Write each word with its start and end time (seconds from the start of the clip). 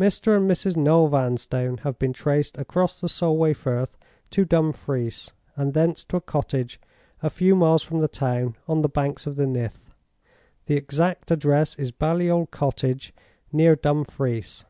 "Mr. 0.00 0.36
and 0.36 0.50
Mrs. 0.50 0.76
Noel 0.76 1.06
Vanstone 1.06 1.76
have 1.84 1.96
been 1.96 2.12
traced 2.12 2.58
across 2.58 3.00
the 3.00 3.08
Solway 3.08 3.52
Firth 3.52 3.96
to 4.30 4.44
Dumfries, 4.44 5.30
and 5.54 5.74
thence 5.74 6.02
to 6.06 6.16
a 6.16 6.20
cottage 6.20 6.80
a 7.22 7.30
few 7.30 7.54
miles 7.54 7.84
from 7.84 8.00
the 8.00 8.08
town, 8.08 8.56
on 8.66 8.82
the 8.82 8.88
banks 8.88 9.28
of 9.28 9.36
the 9.36 9.46
Nith. 9.46 9.94
The 10.66 10.74
exact 10.74 11.30
address 11.30 11.76
is 11.76 11.92
Baliol 11.92 12.46
Cottage, 12.46 13.14
near 13.52 13.76
Dumfries. 13.76 14.64